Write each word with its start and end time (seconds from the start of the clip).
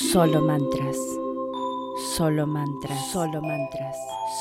Solo 0.00 0.40
mantras. 0.40 0.96
Solo 2.16 2.46
mantras. 2.46 3.12
Solo 3.12 3.42
mantras. 3.42 3.96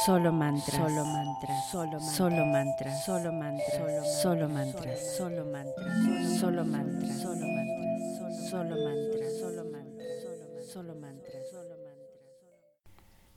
Solo 0.05 0.31
mantras. 0.31 0.77
Solo 0.77 1.05
mantras. 1.05 1.69
Solo 1.69 1.99
solo 1.99 2.45
mantras. 2.45 3.05
Solo 3.05 3.33
mantras. 3.33 4.21
Solo 4.21 4.47
mantras. 4.47 5.17
Solo 5.17 5.37
mantras. 5.37 6.39
Solo 6.39 6.63
mantras. 6.63 7.19
Solo 7.19 7.45
mantras. 7.45 8.49
Solo 8.49 8.75
mantras. 8.85 9.37
Solo 9.37 9.65
mantras. 9.65 10.71
Solo 10.71 10.95
mantras. 10.95 11.43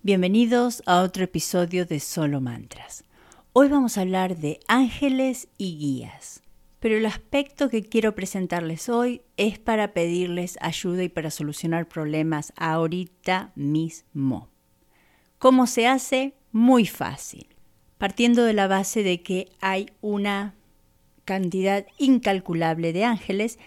Bienvenidos 0.02 0.84
a 0.86 1.02
otro 1.02 1.25
episodio 1.25 1.86
de 1.86 1.98
Solo 1.98 2.41
Mantras. 2.41 3.02
Hoy 3.52 3.68
vamos 3.68 3.98
a 3.98 4.02
hablar 4.02 4.36
de 4.36 4.61
ángeles 4.68 5.48
y 5.59 5.77
guías 5.77 6.42
pero 6.83 6.96
el 6.96 7.07
aspecto 7.07 7.71
que 7.71 7.85
quiero 7.85 8.17
presentarles 8.17 8.89
hoy 8.89 9.23
es 9.37 9.61
para 9.61 9.93
pedirles 9.93 10.59
ayuda 10.61 11.05
y 11.05 11.09
para 11.09 11.31
solucionar 11.31 11.87
problemas 11.87 12.53
ahorita 12.57 13.53
mismo. 13.55 14.49
¿Cómo 15.39 15.68
se 15.68 15.86
hace? 15.86 16.35
Muy 16.50 16.86
fácil, 16.86 17.46
partiendo 17.99 18.43
de 18.43 18.55
la 18.55 18.67
base 18.67 19.05
de 19.05 19.22
que 19.22 19.53
hay 19.61 19.91
una 20.00 20.57
cantidad 21.25 21.86
incalculable 21.99 22.93
de 22.93 23.05
ángeles, 23.05 23.61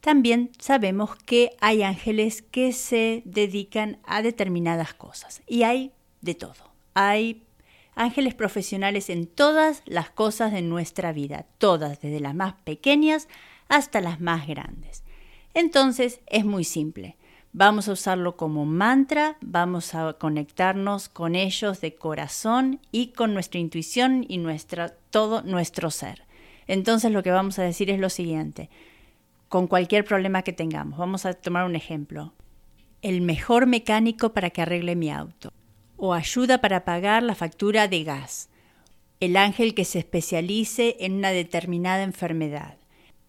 también 0.00 0.52
sabemos 0.60 1.16
que 1.16 1.50
hay 1.60 1.82
ángeles 1.82 2.40
que 2.40 2.72
se 2.72 3.22
dedican 3.24 3.98
a 4.04 4.22
determinadas 4.22 4.94
cosas 4.94 5.42
y 5.48 5.64
hay 5.64 5.90
de 6.20 6.36
todo. 6.36 6.70
Hay 6.94 7.42
ángeles 8.00 8.34
profesionales 8.34 9.10
en 9.10 9.26
todas 9.26 9.82
las 9.84 10.08
cosas 10.08 10.52
de 10.52 10.62
nuestra 10.62 11.12
vida, 11.12 11.44
todas, 11.58 12.00
desde 12.00 12.18
las 12.18 12.34
más 12.34 12.54
pequeñas 12.64 13.28
hasta 13.68 14.00
las 14.00 14.20
más 14.20 14.46
grandes. 14.46 15.04
Entonces 15.52 16.20
es 16.26 16.46
muy 16.46 16.64
simple. 16.64 17.18
Vamos 17.52 17.88
a 17.88 17.92
usarlo 17.92 18.38
como 18.38 18.64
mantra, 18.64 19.36
vamos 19.42 19.94
a 19.94 20.14
conectarnos 20.14 21.10
con 21.10 21.34
ellos 21.34 21.82
de 21.82 21.94
corazón 21.94 22.80
y 22.90 23.08
con 23.08 23.34
nuestra 23.34 23.60
intuición 23.60 24.24
y 24.26 24.38
nuestra, 24.38 24.94
todo 25.10 25.42
nuestro 25.42 25.90
ser. 25.90 26.22
Entonces 26.68 27.12
lo 27.12 27.22
que 27.22 27.32
vamos 27.32 27.58
a 27.58 27.64
decir 27.64 27.90
es 27.90 27.98
lo 27.98 28.08
siguiente, 28.08 28.70
con 29.50 29.66
cualquier 29.66 30.06
problema 30.06 30.40
que 30.40 30.54
tengamos. 30.54 30.98
Vamos 30.98 31.26
a 31.26 31.34
tomar 31.34 31.66
un 31.66 31.76
ejemplo. 31.76 32.32
El 33.02 33.20
mejor 33.20 33.66
mecánico 33.66 34.32
para 34.32 34.48
que 34.48 34.62
arregle 34.62 34.96
mi 34.96 35.10
auto 35.10 35.52
o 36.00 36.14
ayuda 36.14 36.62
para 36.62 36.84
pagar 36.84 37.22
la 37.22 37.34
factura 37.34 37.86
de 37.86 38.04
gas. 38.04 38.48
El 39.20 39.36
ángel 39.36 39.74
que 39.74 39.84
se 39.84 39.98
especialice 39.98 40.96
en 41.00 41.12
una 41.12 41.30
determinada 41.30 42.02
enfermedad, 42.02 42.78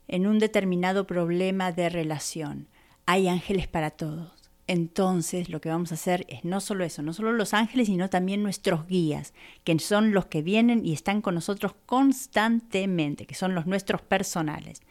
en 0.08 0.26
un 0.26 0.40
determinado 0.40 1.06
problema 1.06 1.74
de 1.74 1.90
relación. 1.90 2.70
Hay 3.06 3.28
ángeles 3.28 3.68
para 3.68 3.92
todos. 3.92 4.32
Entonces 4.68 5.50
lo 5.50 5.60
que 5.60 5.68
vamos 5.68 5.92
a 5.92 5.96
hacer 5.96 6.26
es 6.30 6.46
no 6.46 6.62
solo 6.62 6.86
eso, 6.86 7.02
no 7.02 7.12
solo 7.12 7.34
los 7.34 7.54
ángeles, 7.54 7.88
sino 7.88 8.10
también 8.10 8.42
nuestros 8.42 8.88
guías, 8.88 9.34
que 9.66 9.78
son 9.80 10.14
los 10.14 10.28
que 10.28 10.42
vienen 10.42 10.86
y 10.86 10.94
están 10.94 11.22
con 11.22 11.36
nosotros 11.36 11.74
constantemente, 11.86 13.26
que 13.26 13.36
son 13.36 13.54
los 13.54 13.66
nuestros 13.66 14.02
personales. 14.02 14.82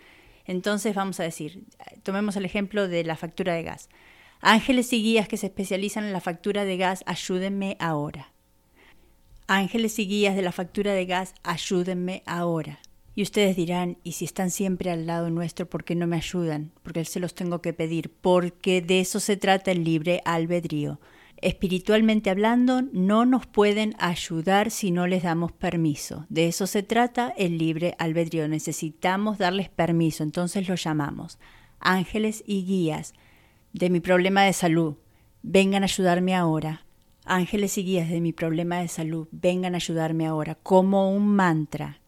Entonces 0.44 0.94
vamos 0.94 1.18
a 1.18 1.22
decir, 1.22 1.64
tomemos 2.02 2.36
el 2.36 2.44
ejemplo 2.44 2.88
de 2.88 3.04
la 3.04 3.16
factura 3.16 3.54
de 3.54 3.62
gas. 3.62 3.88
Ángeles 4.42 4.92
y 4.94 5.02
guías 5.02 5.28
que 5.28 5.36
se 5.36 5.46
especializan 5.46 6.04
en 6.04 6.12
la 6.12 6.20
factura 6.20 6.64
de 6.64 6.78
gas, 6.78 7.02
ayúdenme 7.06 7.76
ahora. 7.78 8.32
Ángeles 9.46 9.98
y 9.98 10.06
guías 10.06 10.34
de 10.34 10.42
la 10.42 10.52
factura 10.52 10.92
de 10.92 11.04
gas, 11.04 11.34
ayúdenme 11.42 12.22
ahora. 12.24 12.78
Y 13.14 13.22
ustedes 13.22 13.56
dirán, 13.56 13.98
¿y 14.02 14.12
si 14.12 14.24
están 14.24 14.50
siempre 14.50 14.90
al 14.90 15.06
lado 15.06 15.28
nuestro, 15.28 15.68
por 15.68 15.84
qué 15.84 15.94
no 15.94 16.06
me 16.06 16.16
ayudan? 16.16 16.72
Porque 16.82 17.04
se 17.04 17.20
los 17.20 17.34
tengo 17.34 17.60
que 17.60 17.74
pedir, 17.74 18.10
porque 18.20 18.80
de 18.80 19.00
eso 19.00 19.20
se 19.20 19.36
trata 19.36 19.72
el 19.72 19.84
libre 19.84 20.22
albedrío. 20.24 21.00
Espiritualmente 21.42 22.30
hablando, 22.30 22.82
no 22.92 23.26
nos 23.26 23.46
pueden 23.46 23.94
ayudar 23.98 24.70
si 24.70 24.90
no 24.90 25.06
les 25.06 25.22
damos 25.22 25.52
permiso. 25.52 26.24
De 26.28 26.46
eso 26.46 26.66
se 26.66 26.82
trata 26.82 27.34
el 27.36 27.58
libre 27.58 27.94
albedrío. 27.98 28.46
Necesitamos 28.48 29.36
darles 29.36 29.68
permiso, 29.68 30.22
entonces 30.22 30.68
los 30.68 30.82
llamamos. 30.82 31.38
Ángeles 31.80 32.42
y 32.46 32.64
guías 32.64 33.14
de 33.72 33.90
mi 33.90 34.00
problema 34.00 34.42
de 34.42 34.52
salud, 34.52 34.96
vengan 35.42 35.82
a 35.82 35.86
ayudarme 35.86 36.34
ahora. 36.34 36.84
Ángeles 37.24 37.78
y 37.78 37.84
guías 37.84 38.08
de 38.08 38.20
mi 38.20 38.32
problema 38.32 38.80
de 38.80 38.88
salud, 38.88 39.28
vengan 39.30 39.74
a 39.74 39.78
ayudarme 39.78 40.26
ahora, 40.26 40.56
como 40.56 41.14
un 41.14 41.34
mantra. 41.34 42.00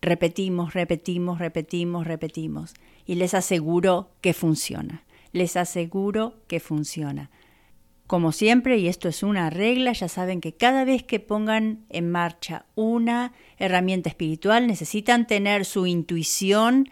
Repetimos, 0.00 0.74
repetimos, 0.74 1.38
repetimos, 1.38 2.06
repetimos. 2.06 2.74
Y 3.06 3.14
les 3.16 3.34
aseguro 3.34 4.10
que 4.20 4.34
funciona. 4.34 5.04
Les 5.32 5.56
aseguro 5.56 6.34
que 6.46 6.60
funciona. 6.60 7.30
Como 8.06 8.32
siempre, 8.32 8.76
y 8.78 8.88
esto 8.88 9.08
es 9.08 9.22
una 9.22 9.48
regla, 9.48 9.92
ya 9.92 10.08
saben 10.08 10.40
que 10.40 10.52
cada 10.52 10.84
vez 10.84 11.02
que 11.02 11.18
pongan 11.18 11.84
en 11.88 12.10
marcha 12.10 12.66
una 12.74 13.32
herramienta 13.58 14.10
espiritual 14.10 14.66
necesitan 14.66 15.26
tener 15.26 15.64
su 15.64 15.86
intuición 15.86 16.90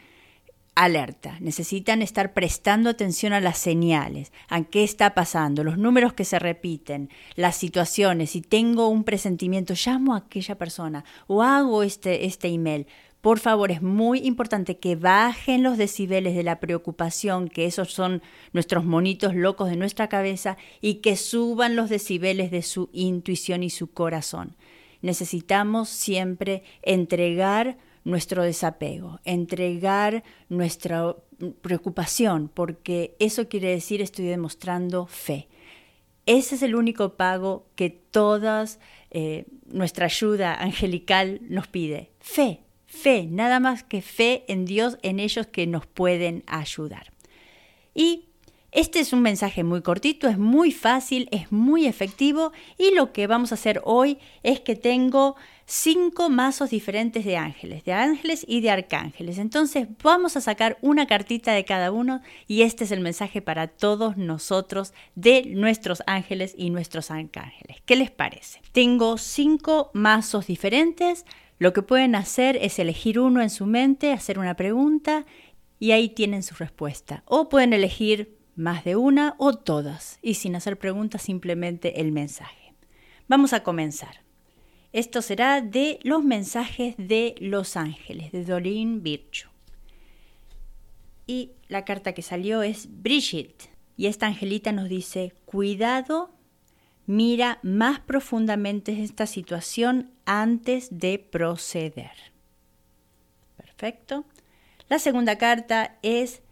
alerta, 0.75 1.37
necesitan 1.41 2.01
estar 2.01 2.33
prestando 2.33 2.91
atención 2.91 3.33
a 3.33 3.41
las 3.41 3.59
señales, 3.59 4.33
a 4.49 4.63
qué 4.65 4.85
está 4.85 5.15
pasando, 5.15 5.65
los 5.65 5.79
números 5.79 6.13
que 6.13 6.25
se 6.25 6.39
repiten, 6.39 7.11
las 7.37 7.57
situaciones, 7.57 8.31
si 8.31 8.41
tengo 8.41 8.89
un 8.89 9.05
presentimiento, 9.05 9.75
llamo 9.75 10.15
a 10.15 10.19
aquella 10.19 10.57
persona 10.57 11.05
o 11.27 11.43
hago 11.43 11.83
este, 11.83 12.27
este 12.27 12.49
email. 12.49 12.87
Por 13.21 13.39
favor, 13.39 13.71
es 13.71 13.83
muy 13.83 14.21
importante 14.21 14.79
que 14.79 14.97
bajen 14.97 15.63
los 15.63 15.77
decibeles 15.77 16.35
de 16.35 16.43
la 16.43 16.59
preocupación, 16.59 17.49
que 17.49 17.67
esos 17.67 17.93
son 17.93 18.23
nuestros 18.55 18.87
monitos 18.87 19.35
locos 19.35 19.69
de 19.69 19.77
nuestra 19.77 20.09
cabeza, 20.09 20.57
y 20.81 20.95
que 20.97 21.17
suban 21.17 21.77
los 21.77 21.91
decibeles 21.91 22.51
de 22.51 22.63
su 22.63 22.89
intuición 22.95 23.63
y 23.63 23.69
su 23.69 23.93
corazón. 23.93 24.57
Necesitamos 25.03 25.91
siempre 25.91 26.63
entregar 26.83 27.77
nuestro 28.05 28.43
desapego, 28.43 29.21
entregar 29.25 30.23
nuestra 30.49 31.17
preocupación, 31.63 32.49
porque 32.53 33.17
eso 33.19 33.49
quiere 33.49 33.71
decir 33.71 34.01
estoy 34.01 34.27
demostrando 34.27 35.07
fe. 35.07 35.49
Ese 36.27 36.55
es 36.55 36.63
el 36.63 36.75
único 36.75 37.17
pago 37.17 37.67
que 37.77 37.91
toda 37.91 38.65
eh, 39.11 39.47
nuestra 39.67 40.07
ayuda 40.07 40.55
angelical 40.55 41.41
nos 41.49 41.67
pide. 41.67 42.11
Fe, 42.21 42.61
fe, 42.87 43.27
nada 43.27 43.59
más 43.61 43.83
que 43.83 44.03
fe 44.03 44.45
en 44.49 44.65
Dios, 44.65 44.99
en 45.03 45.19
ellos 45.19 45.47
que 45.47 45.67
nos 45.67 45.87
pueden 45.87 46.45
ayudar. 46.47 47.13
Y 47.95 48.30
este 48.73 49.01
es 49.01 49.13
un 49.13 49.23
mensaje 49.23 49.65
muy 49.65 49.83
cortito, 49.83 50.29
es 50.29 50.39
muy 50.39 50.71
fácil, 50.71 51.29
es 51.33 51.51
muy 51.51 51.87
efectivo 51.87 52.53
y 52.79 52.95
lo 52.95 53.13
que 53.13 53.27
vamos 53.27 53.51
a 53.51 53.57
hacer 53.57 53.81
hoy 53.85 54.19
es 54.45 54.61
que 54.61 54.77
tengo 54.77 55.35
cinco 55.67 56.31
mazos 56.31 56.71
diferentes 56.71 57.25
de 57.25 57.37
ángeles, 57.37 57.85
de 57.85 57.93
ángeles 57.93 58.45
y 58.47 58.61
de 58.61 58.71
arcángeles. 58.71 59.39
Entonces 59.39 59.89
vamos 60.03 60.37
a 60.37 60.41
sacar 60.41 60.79
una 60.83 61.07
cartita 61.07 61.53
de 61.53 61.65
cada 61.65 61.91
uno 61.91 62.23
y 62.47 62.63
este 62.63 62.85
es 62.85 62.93
el 62.93 63.01
mensaje 63.01 63.43
para 63.43 63.67
todos 63.67 64.17
nosotros 64.17 64.93
de 65.17 65.47
nuestros 65.47 66.03
ángeles 66.07 66.55
y 66.57 66.71
nuestros 66.71 67.11
arcángeles. 67.11 67.79
¿Qué 67.87 67.97
les 67.97 68.11
parece? 68.11 68.61
Tengo 68.73 69.19
cinco 69.19 69.91
mazos 69.95 70.47
diferentes. 70.47 71.25
Lo 71.59 71.73
que 71.73 71.83
pueden 71.83 72.15
hacer 72.15 72.57
es 72.57 72.79
elegir 72.79 73.19
uno 73.19 73.43
en 73.43 73.51
su 73.51 73.67
mente, 73.67 74.13
hacer 74.13 74.39
una 74.39 74.55
pregunta 74.55 75.27
y 75.79 75.93
ahí 75.93 76.09
tienen 76.09 76.43
su 76.43 76.55
respuesta. 76.55 77.23
O 77.27 77.49
pueden 77.49 77.73
elegir 77.73 78.40
más 78.61 78.85
de 78.85 78.95
una 78.95 79.35
o 79.39 79.55
todas, 79.55 80.19
y 80.23 80.35
sin 80.35 80.55
hacer 80.55 80.79
preguntas 80.79 81.23
simplemente 81.23 82.01
el 82.01 82.13
mensaje. 82.13 82.75
Vamos 83.27 83.53
a 83.53 83.63
comenzar. 83.63 84.23
Esto 84.93 85.23
será 85.23 85.61
de 85.61 85.99
los 86.03 86.23
mensajes 86.23 86.95
de 86.99 87.35
los 87.39 87.77
ángeles, 87.77 88.33
de 88.33 88.45
Doreen 88.45 89.03
Virtue. 89.03 89.49
Y 91.27 91.53
la 91.69 91.85
carta 91.85 92.13
que 92.13 92.23
salió 92.23 92.63
es 92.63 92.89
Brigitte. 92.91 93.71
Y 93.97 94.07
esta 94.07 94.27
angelita 94.27 94.73
nos 94.73 94.89
dice, 94.89 95.33
cuidado, 95.45 96.31
mira 97.07 97.61
más 97.63 98.01
profundamente 98.01 99.03
esta 99.03 99.27
situación 99.27 100.11
antes 100.25 100.89
de 100.91 101.19
proceder. 101.19 102.33
Perfecto. 103.57 104.25
La 104.89 104.99
segunda 104.99 105.39
carta 105.39 105.99
es 106.03 106.43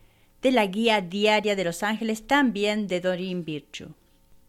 de 0.43 0.52
la 0.52 0.67
guía 0.67 1.00
diaria 1.00 1.56
de 1.56 1.64
los 1.64 1.82
ángeles, 1.82 2.26
también 2.26 2.87
de 2.87 3.00
Doreen 3.00 3.44
Virtue. 3.44 3.88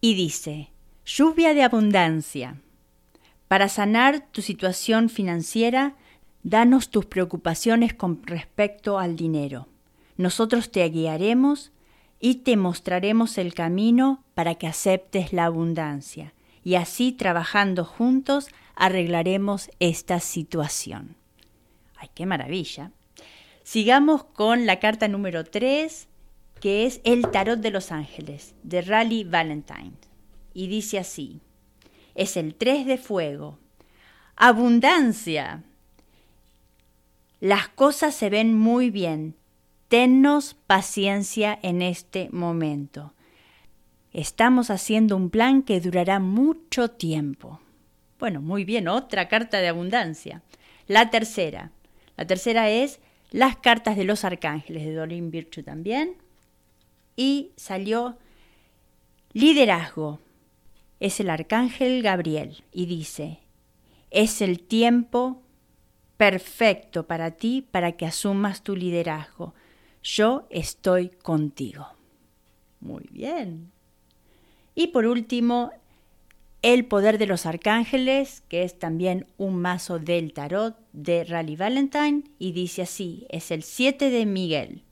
Y 0.01 0.13
dice, 0.13 0.69
lluvia 1.05 1.53
de 1.53 1.63
abundancia. 1.63 2.61
Para 3.47 3.67
sanar 3.67 4.27
tu 4.31 4.41
situación 4.41 5.09
financiera, 5.09 5.95
danos 6.43 6.89
tus 6.89 7.05
preocupaciones 7.05 7.93
con 7.93 8.21
respecto 8.23 8.99
al 8.99 9.15
dinero. 9.15 9.67
Nosotros 10.17 10.71
te 10.71 10.87
guiaremos 10.89 11.71
y 12.19 12.35
te 12.35 12.57
mostraremos 12.57 13.37
el 13.37 13.53
camino 13.53 14.23
para 14.35 14.55
que 14.55 14.67
aceptes 14.67 15.33
la 15.33 15.45
abundancia. 15.45 16.33
Y 16.63 16.75
así, 16.75 17.11
trabajando 17.11 17.85
juntos, 17.85 18.49
arreglaremos 18.75 19.69
esta 19.79 20.19
situación. 20.19 21.15
¡Ay, 21.95 22.09
qué 22.13 22.25
maravilla! 22.25 22.91
Sigamos 23.71 24.23
con 24.23 24.65
la 24.65 24.79
carta 24.79 25.07
número 25.07 25.43
3 25.43 26.07
que 26.59 26.87
es 26.87 27.01
el 27.03 27.29
Tarot 27.29 27.59
de 27.59 27.69
los 27.69 27.91
Ángeles, 27.91 28.55
de 28.63 28.81
Rally 28.81 29.25
Valentine. 29.25 29.91
Y 30.55 30.65
dice 30.65 30.97
así, 30.97 31.39
es 32.15 32.35
el 32.35 32.55
3 32.55 32.87
de 32.87 32.97
fuego, 32.97 33.59
abundancia. 34.35 35.61
Las 37.39 37.67
cosas 37.69 38.15
se 38.15 38.31
ven 38.31 38.57
muy 38.57 38.89
bien. 38.89 39.35
Tennos 39.87 40.55
paciencia 40.55 41.59
en 41.61 41.83
este 41.83 42.29
momento. 42.31 43.13
Estamos 44.13 44.71
haciendo 44.71 45.15
un 45.15 45.29
plan 45.29 45.61
que 45.61 45.79
durará 45.79 46.17
mucho 46.17 46.89
tiempo. 46.89 47.61
Bueno, 48.17 48.41
muy 48.41 48.65
bien, 48.65 48.87
otra 48.87 49.27
carta 49.27 49.59
de 49.59 49.67
abundancia. 49.67 50.41
La 50.87 51.11
tercera. 51.11 51.71
La 52.17 52.25
tercera 52.25 52.71
es 52.71 52.99
las 53.31 53.57
cartas 53.57 53.97
de 53.97 54.05
los 54.05 54.23
arcángeles 54.25 54.85
de 54.85 54.93
Doreen 54.93 55.31
Virtue 55.31 55.63
también. 55.63 56.15
Y 57.15 57.51
salió 57.55 58.17
liderazgo. 59.33 60.19
Es 60.99 61.19
el 61.19 61.29
arcángel 61.29 62.01
Gabriel 62.01 62.63
y 62.71 62.85
dice, 62.85 63.39
es 64.11 64.41
el 64.41 64.59
tiempo 64.59 65.41
perfecto 66.17 67.07
para 67.07 67.31
ti 67.31 67.65
para 67.71 67.93
que 67.93 68.05
asumas 68.05 68.63
tu 68.63 68.75
liderazgo. 68.75 69.53
Yo 70.03 70.47
estoy 70.49 71.09
contigo. 71.09 71.87
Muy 72.81 73.07
bien. 73.11 73.71
Y 74.75 74.87
por 74.87 75.05
último, 75.05 75.71
el 76.61 76.85
poder 76.85 77.17
de 77.17 77.25
los 77.25 77.45
arcángeles, 77.45 78.43
que 78.49 78.63
es 78.63 78.77
también 78.77 79.27
un 79.37 79.55
mazo 79.61 79.99
del 79.99 80.33
tarot 80.33 80.77
de 80.91 81.23
Rally 81.23 81.55
Valentine, 81.55 82.23
y 82.37 82.51
dice 82.51 82.81
así, 82.81 83.25
es 83.29 83.51
el 83.51 83.63
7 83.63 84.09
de 84.09 84.25
Miguel. 84.25 84.83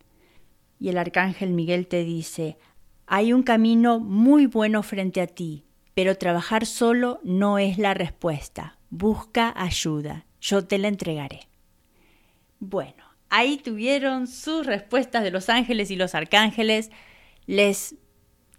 Y 0.79 0.89
el 0.89 0.97
arcángel 0.97 1.51
Miguel 1.51 1.87
te 1.87 2.03
dice, 2.03 2.57
hay 3.05 3.33
un 3.33 3.43
camino 3.43 3.99
muy 3.99 4.45
bueno 4.45 4.81
frente 4.83 5.21
a 5.21 5.27
ti, 5.27 5.65
pero 5.93 6.17
trabajar 6.17 6.65
solo 6.65 7.19
no 7.23 7.57
es 7.57 7.77
la 7.77 7.93
respuesta. 7.93 8.77
Busca 8.89 9.53
ayuda, 9.57 10.25
yo 10.39 10.65
te 10.65 10.77
la 10.77 10.87
entregaré. 10.87 11.47
Bueno, 12.59 13.03
ahí 13.29 13.57
tuvieron 13.57 14.27
sus 14.27 14.65
respuestas 14.65 15.23
de 15.23 15.31
los 15.31 15.49
ángeles 15.49 15.91
y 15.91 15.95
los 15.95 16.15
arcángeles. 16.15 16.91
Les 17.45 17.95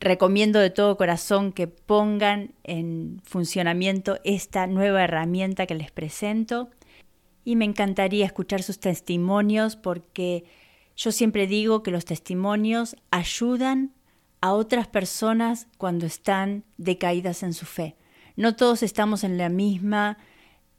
recomiendo 0.01 0.61
de 0.61 0.71
todo 0.71 0.97
corazón 0.97 1.53
que 1.53 1.67
pongan 1.67 2.55
en 2.65 3.21
funcionamiento 3.25 4.19
esta 4.25 4.67
nueva 4.67 5.05
herramienta 5.05 5.67
que 5.67 5.75
les 5.75 5.91
presento 5.91 6.71
y 7.45 7.57
me 7.57 7.65
encantaría 7.65 8.27
escuchar 8.27 8.63
sus 8.63 8.79
testimonios 8.79 9.77
porque 9.77 10.45
yo 10.97 11.13
siempre 11.13 11.47
digo 11.47 11.83
que 11.83 11.91
los 11.91 12.05
testimonios 12.05 12.97
ayudan 13.11 13.93
a 14.41 14.53
otras 14.53 14.87
personas 14.87 15.67
cuando 15.79 16.07
están 16.07 16.65
decaídas 16.77 17.43
en 17.43 17.55
su 17.55 17.67
fe. 17.67 17.97
No 18.37 18.55
todos 18.55 18.83
estamos 18.83 19.25
en 19.25 19.37
la 19.37 19.49
misma 19.49 20.19